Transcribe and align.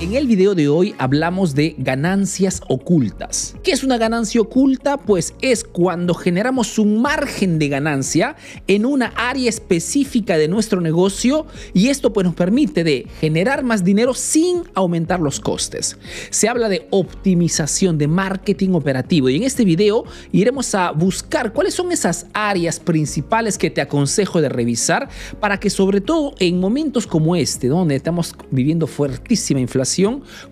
En 0.00 0.12
el 0.16 0.26
video 0.26 0.56
de 0.56 0.68
hoy 0.68 0.92
hablamos 0.98 1.54
de 1.54 1.76
ganancias 1.78 2.60
ocultas. 2.68 3.54
¿Qué 3.62 3.70
es 3.70 3.84
una 3.84 3.96
ganancia 3.96 4.40
oculta? 4.40 4.96
Pues 4.96 5.34
es 5.40 5.62
cuando 5.62 6.14
generamos 6.14 6.80
un 6.80 7.00
margen 7.00 7.60
de 7.60 7.68
ganancia 7.68 8.34
en 8.66 8.86
una 8.86 9.12
área 9.16 9.48
específica 9.48 10.36
de 10.36 10.48
nuestro 10.48 10.80
negocio 10.80 11.46
y 11.74 11.90
esto 11.90 12.12
pues 12.12 12.24
nos 12.24 12.34
permite 12.34 12.82
de 12.82 13.06
generar 13.20 13.62
más 13.62 13.84
dinero 13.84 14.14
sin 14.14 14.64
aumentar 14.74 15.20
los 15.20 15.38
costes. 15.38 15.96
Se 16.30 16.48
habla 16.48 16.68
de 16.68 16.88
optimización 16.90 17.96
de 17.96 18.08
marketing 18.08 18.70
operativo 18.70 19.28
y 19.28 19.36
en 19.36 19.44
este 19.44 19.64
video 19.64 20.04
iremos 20.32 20.74
a 20.74 20.90
buscar 20.90 21.52
cuáles 21.52 21.72
son 21.72 21.92
esas 21.92 22.26
áreas 22.32 22.80
principales 22.80 23.56
que 23.56 23.70
te 23.70 23.80
aconsejo 23.80 24.40
de 24.40 24.48
revisar 24.48 25.08
para 25.38 25.60
que 25.60 25.70
sobre 25.70 26.00
todo 26.00 26.34
en 26.40 26.58
momentos 26.58 27.06
como 27.06 27.36
este 27.36 27.68
donde 27.68 27.94
estamos 27.94 28.34
viviendo 28.50 28.88
fuertísima 28.88 29.60
inflación 29.60 29.83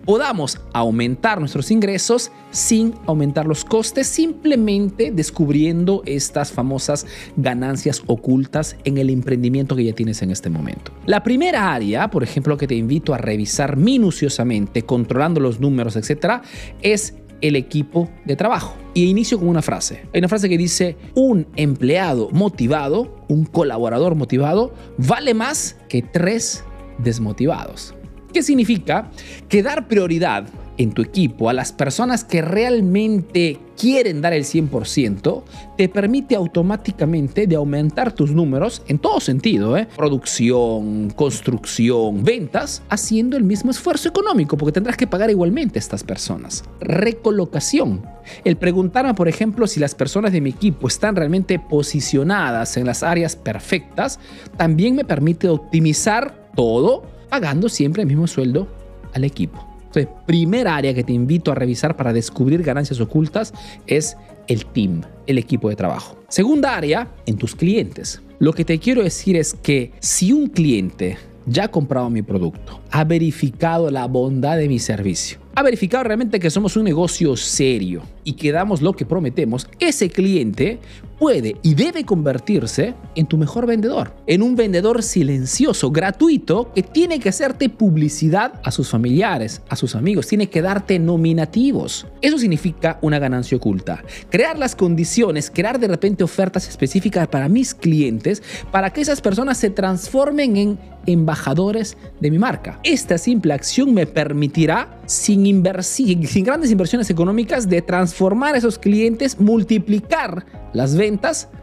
podamos 0.05 0.59
aumentar 0.73 1.39
nuestros 1.39 1.71
ingresos 1.71 2.31
sin 2.51 2.93
aumentar 3.07 3.45
los 3.45 3.65
costes, 3.65 4.07
simplemente 4.07 5.11
descubriendo 5.11 6.03
estas 6.05 6.51
famosas 6.51 7.05
ganancias 7.35 8.03
ocultas 8.07 8.75
en 8.83 8.97
el 8.97 9.09
emprendimiento 9.09 9.75
que 9.75 9.85
ya 9.85 9.93
tienes 9.93 10.21
en 10.21 10.31
este 10.31 10.49
momento. 10.49 10.91
La 11.05 11.23
primera 11.23 11.73
área, 11.73 12.09
por 12.09 12.23
ejemplo, 12.23 12.57
que 12.57 12.67
te 12.67 12.75
invito 12.75 13.13
a 13.13 13.17
revisar 13.17 13.77
minuciosamente, 13.77 14.83
controlando 14.83 15.39
los 15.39 15.59
números, 15.59 15.95
etcétera, 15.95 16.41
es 16.81 17.15
el 17.41 17.57
equipo 17.57 18.09
de 18.25 18.35
trabajo. 18.35 18.75
Y 18.93 19.05
inicio 19.05 19.37
con 19.37 19.49
una 19.49 19.61
frase. 19.61 20.05
Hay 20.13 20.19
una 20.19 20.29
frase 20.29 20.47
que 20.47 20.57
dice, 20.57 20.95
un 21.13 21.47
empleado 21.55 22.29
motivado, 22.31 23.25
un 23.27 23.45
colaborador 23.45 24.15
motivado, 24.15 24.73
vale 24.97 25.33
más 25.33 25.75
que 25.89 26.01
tres 26.01 26.63
desmotivados. 26.99 27.93
¿Qué 28.33 28.41
significa? 28.41 29.11
Que 29.47 29.61
dar 29.61 29.87
prioridad 29.87 30.45
en 30.77 30.91
tu 30.91 31.03
equipo 31.03 31.49
a 31.49 31.53
las 31.53 31.71
personas 31.71 32.23
que 32.23 32.41
realmente 32.41 33.59
quieren 33.77 34.21
dar 34.21 34.33
el 34.33 34.43
100%, 34.43 35.43
te 35.77 35.89
permite 35.89 36.35
automáticamente 36.35 37.47
de 37.47 37.55
aumentar 37.55 38.11
tus 38.13 38.31
números 38.31 38.81
en 38.87 38.97
todo 38.97 39.19
sentido, 39.19 39.77
¿eh? 39.77 39.87
producción, 39.95 41.11
construcción, 41.11 42.23
ventas, 42.23 42.81
haciendo 42.89 43.37
el 43.37 43.43
mismo 43.43 43.71
esfuerzo 43.71 44.09
económico, 44.09 44.57
porque 44.57 44.71
tendrás 44.71 44.97
que 44.97 45.07
pagar 45.07 45.29
igualmente 45.29 45.77
a 45.77 45.81
estas 45.81 46.03
personas. 46.03 46.63
Recolocación. 46.79 48.03
El 48.43 48.57
preguntarme, 48.57 49.13
por 49.13 49.27
ejemplo, 49.27 49.67
si 49.67 49.79
las 49.79 49.95
personas 49.95 50.31
de 50.31 50.41
mi 50.41 50.51
equipo 50.51 50.87
están 50.87 51.15
realmente 51.15 51.59
posicionadas 51.59 52.77
en 52.77 52.85
las 52.85 53.03
áreas 53.03 53.35
perfectas, 53.35 54.19
también 54.57 54.95
me 54.95 55.05
permite 55.05 55.49
optimizar 55.49 56.49
todo 56.55 57.12
pagando 57.33 57.67
siempre 57.67 58.03
el 58.03 58.07
mismo 58.07 58.27
sueldo 58.27 58.67
al 59.15 59.23
equipo. 59.23 59.67
Entonces, 59.87 60.07
primera 60.27 60.75
área 60.75 60.93
que 60.93 61.03
te 61.03 61.13
invito 61.13 61.51
a 61.51 61.55
revisar 61.55 61.97
para 61.97 62.13
descubrir 62.13 62.61
ganancias 62.61 62.99
ocultas 62.99 63.55
es 63.87 64.15
el 64.47 64.67
team, 64.67 65.01
el 65.25 65.39
equipo 65.39 65.67
de 65.67 65.75
trabajo. 65.75 66.15
Segunda 66.27 66.77
área, 66.77 67.07
en 67.25 67.37
tus 67.37 67.55
clientes. 67.55 68.21
Lo 68.37 68.53
que 68.53 68.63
te 68.63 68.77
quiero 68.77 69.01
decir 69.01 69.35
es 69.35 69.55
que 69.55 69.93
si 69.99 70.31
un 70.31 70.45
cliente 70.45 71.17
ya 71.47 71.63
ha 71.63 71.67
comprado 71.69 72.07
mi 72.11 72.21
producto, 72.21 72.81
ha 72.91 73.03
verificado 73.03 73.89
la 73.89 74.05
bondad 74.05 74.57
de 74.57 74.67
mi 74.67 74.77
servicio, 74.77 75.39
ha 75.55 75.63
verificado 75.63 76.03
realmente 76.03 76.39
que 76.39 76.51
somos 76.51 76.77
un 76.77 76.83
negocio 76.83 77.35
serio 77.35 78.03
y 78.23 78.33
que 78.33 78.51
damos 78.51 78.83
lo 78.83 78.93
que 78.93 79.07
prometemos, 79.07 79.67
ese 79.79 80.09
cliente 80.09 80.77
puede 81.17 81.57
y 81.61 81.75
debe 81.75 82.03
convertirse 82.03 82.95
en 83.15 83.25
tu 83.25 83.37
mejor 83.37 83.65
vendedor, 83.65 84.13
en 84.27 84.41
un 84.41 84.55
vendedor 84.55 85.03
silencioso, 85.03 85.91
gratuito, 85.91 86.71
que 86.73 86.83
tiene 86.83 87.19
que 87.19 87.29
hacerte 87.29 87.69
publicidad 87.69 88.59
a 88.63 88.71
sus 88.71 88.89
familiares, 88.89 89.61
a 89.69 89.75
sus 89.75 89.95
amigos, 89.95 90.27
tiene 90.27 90.47
que 90.47 90.61
darte 90.61 90.99
nominativos. 90.99 92.07
Eso 92.21 92.37
significa 92.37 92.99
una 93.01 93.19
ganancia 93.19 93.57
oculta. 93.57 94.03
Crear 94.29 94.57
las 94.57 94.75
condiciones, 94.75 95.51
crear 95.53 95.79
de 95.79 95.87
repente 95.87 96.23
ofertas 96.23 96.67
específicas 96.67 97.27
para 97.27 97.49
mis 97.49 97.73
clientes, 97.73 98.41
para 98.71 98.91
que 98.91 99.01
esas 99.01 99.21
personas 99.21 99.57
se 99.57 99.69
transformen 99.69 100.57
en 100.57 100.79
embajadores 101.05 101.97
de 102.19 102.31
mi 102.31 102.39
marca. 102.39 102.79
Esta 102.83 103.17
simple 103.17 103.53
acción 103.53 103.93
me 103.93 104.07
permitirá, 104.07 105.01
sin, 105.05 105.63
sin 105.85 106.45
grandes 106.45 106.71
inversiones 106.71 107.09
económicas, 107.09 107.67
de 107.67 107.81
transformar 107.81 108.55
a 108.55 108.57
esos 108.57 108.79
clientes, 108.79 109.39
multiplicar 109.39 110.45
las 110.73 110.95
ventas 110.95 111.02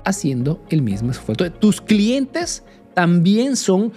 haciendo 0.05 0.63
el 0.71 0.83
mismo 0.83 1.11
esfuerzo. 1.11 1.51
Tus 1.53 1.81
clientes 1.81 2.63
también 2.95 3.57
son 3.57 3.93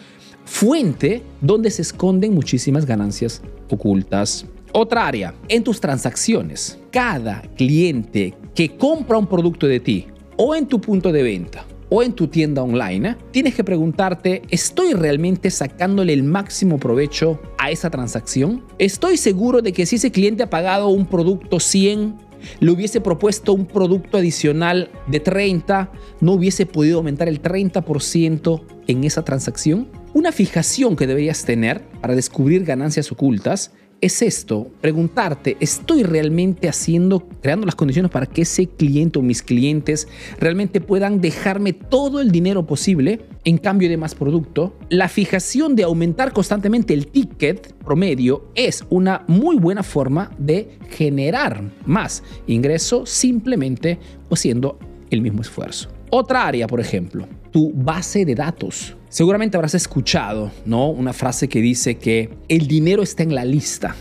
fuente 0.46 1.24
donde 1.42 1.72
se 1.72 1.82
esconden 1.82 2.34
muchísimas 2.34 2.86
ganancias 2.86 3.42
ocultas. 3.70 4.46
Otra 4.72 5.08
área, 5.08 5.36
en 5.50 5.64
tus 5.64 5.80
transacciones. 5.80 6.80
Cada 6.92 7.42
cliente 7.56 8.34
que 8.56 8.76
compra 8.76 9.18
un 9.18 9.28
producto 9.28 9.68
de 9.68 9.80
ti 9.80 10.08
o 10.38 10.56
en 10.56 10.68
tu 10.68 10.82
punto 10.82 11.12
de 11.12 11.24
venta 11.24 11.66
o 11.90 12.02
en 12.02 12.14
tu 12.14 12.28
tienda 12.28 12.64
online, 12.64 13.16
tienes 13.30 13.54
que 13.54 13.64
preguntarte, 13.64 14.42
¿estoy 14.50 14.94
realmente 14.94 15.52
sacándole 15.52 16.14
el 16.14 16.24
máximo 16.24 16.80
provecho 16.80 17.40
a 17.60 17.70
esa 17.70 17.92
transacción? 17.92 18.66
¿Estoy 18.80 19.16
seguro 19.18 19.62
de 19.62 19.74
que 19.74 19.86
si 19.86 19.98
ese 19.98 20.12
cliente 20.12 20.42
ha 20.42 20.50
pagado 20.50 20.88
un 20.88 21.06
producto 21.06 21.60
100, 21.60 22.16
le 22.60 22.72
hubiese 22.72 23.02
propuesto 23.02 23.54
un 23.54 23.66
producto 23.66 24.18
adicional 24.18 24.90
de 25.08 25.20
30, 25.20 25.92
no 26.22 26.34
hubiese 26.34 26.66
podido 26.66 26.98
aumentar 26.98 27.28
el 27.28 27.42
30% 27.42 28.62
en 28.88 29.04
esa 29.04 29.24
transacción? 29.24 29.90
Una 30.14 30.32
fijación 30.32 30.96
que 30.96 31.08
deberías 31.08 31.46
tener 31.46 31.82
para 32.02 32.16
descubrir 32.16 32.66
ganancias 32.66 33.12
ocultas 33.12 33.72
es 34.04 34.22
esto, 34.22 34.68
preguntarte, 34.82 35.56
¿estoy 35.62 36.04
realmente 36.04 36.68
haciendo, 36.68 37.26
creando 37.42 37.66
las 37.66 37.76
condiciones 37.76 38.12
para 38.12 38.26
que 38.26 38.42
ese 38.42 38.68
cliente 38.68 39.18
o 39.18 39.22
mis 39.22 39.42
clientes 39.42 40.10
realmente 40.38 40.82
puedan 40.82 41.22
dejarme 41.22 41.72
todo 41.72 42.20
el 42.20 42.30
dinero 42.30 42.66
posible 42.66 43.22
en 43.46 43.58
cambio 43.58 43.88
de 43.88 43.96
más 43.96 44.14
producto? 44.14 44.76
La 44.90 45.08
fijación 45.08 45.78
de 45.78 45.84
aumentar 45.84 46.34
constantemente 46.34 46.94
el 46.94 47.08
ticket 47.08 47.74
promedio 47.76 48.50
es 48.56 48.84
una 48.90 49.24
muy 49.28 49.56
buena 49.56 49.84
forma 49.84 50.32
de 50.38 50.78
generar 50.90 51.64
más 51.86 52.24
ingreso 52.46 53.06
simplemente 53.06 54.00
haciendo 54.30 54.78
el 55.12 55.22
mismo 55.22 55.42
esfuerzo. 55.42 55.88
Otra 56.10 56.46
área, 56.46 56.68
por 56.68 56.82
ejemplo, 56.82 57.26
tu 57.52 57.72
base 57.74 58.26
de 58.26 58.36
datos. 58.36 58.98
Seguramente 59.14 59.58
habrás 59.58 59.76
escuchado, 59.76 60.50
¿no? 60.66 60.90
Una 60.90 61.14
frase 61.14 61.48
que 61.48 61.62
dice 61.62 62.00
que 62.00 62.32
el 62.48 62.66
dinero 62.66 63.04
está 63.04 63.22
en 63.22 63.36
la 63.36 63.46
lista. 63.46 63.96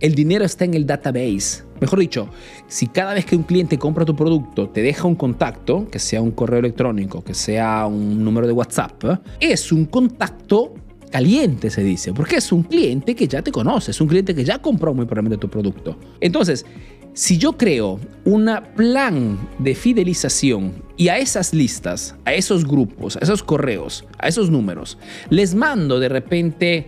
El 0.00 0.16
dinero 0.16 0.44
está 0.44 0.64
en 0.64 0.74
el 0.74 0.84
database. 0.84 1.62
Mejor 1.80 2.00
dicho, 2.00 2.28
si 2.66 2.88
cada 2.88 3.14
vez 3.14 3.24
que 3.24 3.36
un 3.36 3.44
cliente 3.44 3.78
compra 3.78 4.04
tu 4.04 4.16
producto 4.16 4.68
te 4.68 4.82
deja 4.82 5.06
un 5.06 5.14
contacto, 5.14 5.86
que 5.88 6.00
sea 6.00 6.20
un 6.20 6.32
correo 6.32 6.58
electrónico, 6.58 7.22
que 7.22 7.34
sea 7.34 7.86
un 7.86 8.24
número 8.24 8.48
de 8.48 8.52
WhatsApp, 8.52 9.20
es 9.38 9.70
un 9.70 9.84
contacto 9.84 10.74
caliente, 11.08 11.70
se 11.70 11.84
dice, 11.84 12.12
porque 12.12 12.38
es 12.38 12.50
un 12.50 12.64
cliente 12.64 13.14
que 13.14 13.28
ya 13.28 13.42
te 13.42 13.52
conoce, 13.52 13.92
es 13.92 14.00
un 14.00 14.08
cliente 14.08 14.34
que 14.34 14.44
ya 14.44 14.58
compró 14.58 14.92
muy 14.92 15.06
probablemente 15.06 15.40
tu 15.40 15.48
producto. 15.48 15.96
Entonces, 16.20 16.66
si 17.18 17.36
yo 17.36 17.54
creo 17.54 17.98
un 18.24 18.48
plan 18.76 19.40
de 19.58 19.74
fidelización 19.74 20.84
y 20.96 21.08
a 21.08 21.18
esas 21.18 21.52
listas, 21.52 22.14
a 22.24 22.32
esos 22.32 22.64
grupos, 22.64 23.16
a 23.16 23.18
esos 23.18 23.42
correos, 23.42 24.04
a 24.20 24.28
esos 24.28 24.52
números, 24.52 24.98
les 25.28 25.52
mando 25.56 25.98
de 25.98 26.08
repente 26.08 26.86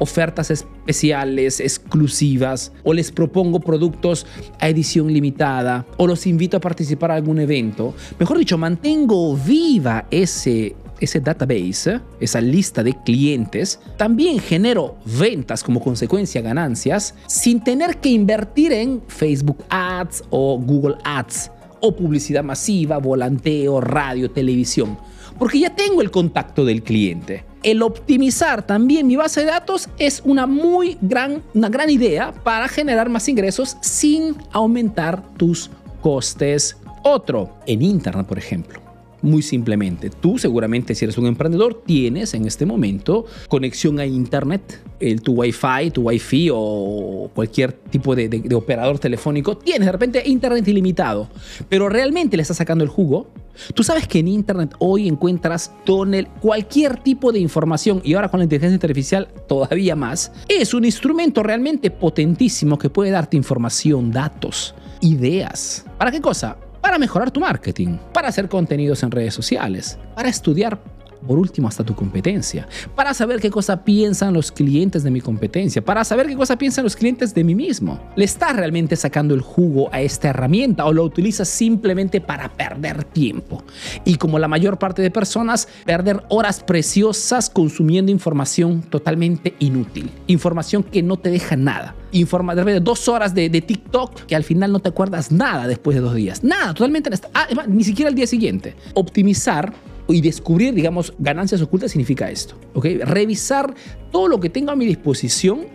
ofertas 0.00 0.50
especiales, 0.50 1.60
exclusivas, 1.60 2.72
o 2.82 2.92
les 2.92 3.12
propongo 3.12 3.60
productos 3.60 4.26
a 4.58 4.68
edición 4.68 5.12
limitada, 5.12 5.86
o 5.96 6.08
los 6.08 6.26
invito 6.26 6.56
a 6.56 6.60
participar 6.60 7.12
a 7.12 7.14
algún 7.14 7.38
evento, 7.38 7.94
mejor 8.18 8.38
dicho, 8.38 8.58
mantengo 8.58 9.36
viva 9.36 10.08
ese 10.10 10.74
ese 11.00 11.20
database, 11.20 12.00
esa 12.20 12.40
lista 12.40 12.82
de 12.82 12.94
clientes, 13.02 13.80
también 13.96 14.38
genero 14.38 14.96
ventas 15.04 15.62
como 15.62 15.80
consecuencia 15.80 16.40
ganancias 16.40 17.14
sin 17.26 17.62
tener 17.62 17.98
que 17.98 18.10
invertir 18.10 18.72
en 18.72 19.02
Facebook 19.06 19.64
Ads 19.68 20.24
o 20.30 20.58
Google 20.58 20.96
Ads 21.04 21.50
o 21.80 21.94
publicidad 21.94 22.42
masiva, 22.42 22.98
volanteo, 22.98 23.80
radio, 23.80 24.30
televisión, 24.30 24.98
porque 25.38 25.60
ya 25.60 25.74
tengo 25.74 26.02
el 26.02 26.10
contacto 26.10 26.64
del 26.64 26.82
cliente. 26.82 27.44
El 27.62 27.82
optimizar 27.82 28.66
también 28.66 29.06
mi 29.06 29.16
base 29.16 29.40
de 29.40 29.46
datos 29.46 29.88
es 29.98 30.22
una 30.24 30.46
muy 30.46 30.96
gran, 31.00 31.42
una 31.54 31.68
gran 31.68 31.90
idea 31.90 32.32
para 32.32 32.68
generar 32.68 33.08
más 33.08 33.28
ingresos 33.28 33.76
sin 33.80 34.36
aumentar 34.52 35.22
tus 35.36 35.70
costes. 36.00 36.76
Otro, 37.02 37.58
en 37.66 37.82
Internet, 37.82 38.26
por 38.26 38.38
ejemplo 38.38 38.87
Muy 39.20 39.42
simplemente, 39.42 40.10
tú 40.10 40.38
seguramente 40.38 40.94
si 40.94 41.04
eres 41.04 41.18
un 41.18 41.26
emprendedor 41.26 41.82
tienes 41.84 42.34
en 42.34 42.46
este 42.46 42.66
momento 42.66 43.26
conexión 43.48 43.98
a 43.98 44.06
Internet, 44.06 44.80
el, 45.00 45.22
tu 45.22 45.32
Wi-Fi, 45.32 45.90
tu 45.92 46.02
Wi-Fi 46.02 46.50
o 46.52 47.30
cualquier 47.34 47.72
tipo 47.72 48.14
de, 48.14 48.28
de 48.28 48.54
operador 48.54 49.00
telefónico, 49.00 49.56
tienes 49.56 49.86
de 49.86 49.92
repente 49.92 50.22
Internet 50.24 50.66
ilimitado, 50.68 51.28
pero 51.68 51.88
realmente 51.88 52.36
le 52.36 52.42
estás 52.42 52.58
sacando 52.58 52.84
el 52.84 52.90
jugo. 52.90 53.26
Tú 53.74 53.82
sabes 53.82 54.06
que 54.06 54.20
en 54.20 54.28
Internet 54.28 54.74
hoy 54.78 55.08
encuentras 55.08 55.72
tonel, 55.84 56.28
cualquier 56.40 57.00
tipo 57.00 57.32
de 57.32 57.40
información 57.40 58.00
y 58.04 58.14
ahora 58.14 58.28
con 58.28 58.38
la 58.38 58.44
inteligencia 58.44 58.76
artificial 58.76 59.28
todavía 59.48 59.96
más. 59.96 60.30
Es 60.48 60.74
un 60.74 60.84
instrumento 60.84 61.42
realmente 61.42 61.90
potentísimo 61.90 62.78
que 62.78 62.88
puede 62.88 63.10
darte 63.10 63.36
información, 63.36 64.12
datos, 64.12 64.76
ideas. 65.00 65.84
¿Para 65.98 66.12
qué 66.12 66.20
cosa? 66.20 66.56
Para 66.88 66.98
mejorar 66.98 67.30
tu 67.30 67.38
marketing, 67.38 67.98
para 68.14 68.28
hacer 68.28 68.48
contenidos 68.48 69.02
en 69.02 69.10
redes 69.10 69.34
sociales, 69.34 69.98
para 70.14 70.30
estudiar 70.30 70.78
por 71.26 71.38
último 71.38 71.68
hasta 71.68 71.84
tu 71.84 71.94
competencia, 71.94 72.68
para 72.94 73.14
saber 73.14 73.40
qué 73.40 73.50
cosa 73.50 73.84
piensan 73.84 74.34
los 74.34 74.52
clientes 74.52 75.02
de 75.02 75.10
mi 75.10 75.20
competencia, 75.20 75.84
para 75.84 76.04
saber 76.04 76.26
qué 76.26 76.36
cosa 76.36 76.56
piensan 76.56 76.84
los 76.84 76.96
clientes 76.96 77.34
de 77.34 77.44
mí 77.44 77.54
mismo. 77.54 78.00
¿Le 78.16 78.24
estás 78.24 78.56
realmente 78.56 78.96
sacando 78.96 79.34
el 79.34 79.40
jugo 79.40 79.88
a 79.92 80.00
esta 80.00 80.28
herramienta 80.28 80.84
o 80.84 80.92
lo 80.92 81.04
utilizas 81.04 81.48
simplemente 81.48 82.20
para 82.20 82.48
perder 82.48 83.04
tiempo? 83.04 83.64
Y 84.04 84.16
como 84.16 84.38
la 84.38 84.48
mayor 84.48 84.78
parte 84.78 85.02
de 85.02 85.10
personas, 85.10 85.68
perder 85.84 86.22
horas 86.28 86.62
preciosas 86.62 87.50
consumiendo 87.50 88.12
información 88.12 88.82
totalmente 88.82 89.54
inútil, 89.58 90.10
información 90.26 90.82
que 90.82 91.02
no 91.02 91.16
te 91.16 91.30
deja 91.30 91.56
nada. 91.56 91.94
Informa 92.12 92.54
de 92.54 92.80
dos 92.80 93.08
horas 93.08 93.34
de, 93.34 93.48
TikTok 93.48 94.26
que 94.26 94.36
al 94.36 94.44
final 94.44 94.72
no 94.72 94.80
te 94.80 94.88
acuerdas 94.88 95.30
nada 95.30 95.66
después 95.66 95.94
de 95.94 96.00
dos 96.00 96.14
días. 96.14 96.42
Nada, 96.42 96.72
totalmente. 96.72 97.10
Ah, 97.34 97.46
ni 97.66 97.84
siquiera 97.84 98.08
el 98.08 98.14
día 98.14 98.26
siguiente. 98.26 98.76
Optimizar 98.94 99.74
y 100.08 100.20
descubrir, 100.20 100.74
digamos, 100.74 101.12
ganancias 101.18 101.60
ocultas 101.60 101.92
significa 101.92 102.30
esto. 102.30 102.54
¿ok? 102.74 102.86
Revisar 103.02 103.74
todo 104.10 104.28
lo 104.28 104.40
que 104.40 104.48
tengo 104.48 104.70
a 104.70 104.76
mi 104.76 104.86
disposición 104.86 105.66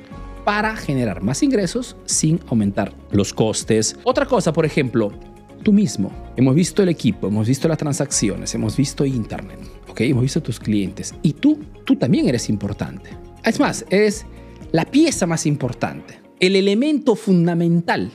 para 0.44 0.76
generar 0.76 1.22
más 1.22 1.44
ingresos 1.44 1.96
sin 2.06 2.40
aumentar 2.48 2.94
los 3.12 3.34
costes. 3.34 3.96
Otra 4.04 4.26
cosa, 4.26 4.52
por 4.52 4.66
ejemplo, 4.66 5.12
tú 5.64 5.72
mismo. 5.72 6.12
Hemos 6.36 6.56
visto 6.56 6.84
el 6.84 6.90
equipo, 6.90 7.28
hemos 7.28 7.48
visto 7.48 7.68
las 7.68 7.78
transacciones, 7.78 8.54
hemos 8.56 8.76
visto 8.76 9.06
Internet, 9.06 9.60
¿ok? 9.90 10.02
Hemos 10.02 10.24
visto 10.24 10.42
tus 10.42 10.60
clientes. 10.60 11.14
Y 11.22 11.34
tú, 11.34 11.60
tú 11.86 11.96
también 11.96 12.28
eres 12.28 12.50
importante. 12.50 13.12
Es 13.46 13.60
más, 13.60 13.86
eres 13.90 14.26
la 14.72 14.86
pieza 14.86 15.28
más 15.28 15.46
importante, 15.46 16.20
el 16.40 16.56
elemento 16.56 17.16
fundamental 17.16 18.12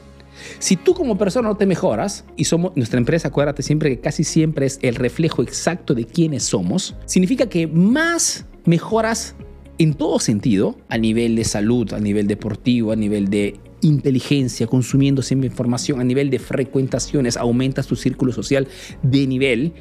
si 0.58 0.76
tú 0.76 0.94
como 0.94 1.18
persona 1.18 1.48
no 1.48 1.56
te 1.56 1.66
mejoras, 1.66 2.24
y 2.36 2.44
somos 2.44 2.72
nuestra 2.76 2.98
empresa, 2.98 3.28
acuérdate 3.28 3.62
siempre 3.62 3.90
que 3.90 4.00
casi 4.00 4.24
siempre 4.24 4.66
es 4.66 4.78
el 4.82 4.94
reflejo 4.94 5.42
exacto 5.42 5.94
de 5.94 6.04
quiénes 6.04 6.44
somos, 6.44 6.96
significa 7.06 7.48
que 7.48 7.66
más 7.66 8.46
mejoras 8.64 9.34
en 9.78 9.94
todo 9.94 10.18
sentido, 10.18 10.76
a 10.88 10.98
nivel 10.98 11.36
de 11.36 11.44
salud, 11.44 11.92
a 11.92 12.00
nivel 12.00 12.26
deportivo, 12.26 12.92
a 12.92 12.96
nivel 12.96 13.28
de 13.28 13.60
inteligencia, 13.80 14.66
consumiendo 14.66 15.22
siempre 15.22 15.48
información, 15.48 16.00
a 16.00 16.04
nivel 16.04 16.30
de 16.30 16.38
frecuentaciones, 16.40 17.36
aumentas 17.36 17.86
tu 17.86 17.94
círculo 17.94 18.32
social 18.32 18.66
de 19.02 19.26
nivel, 19.26 19.72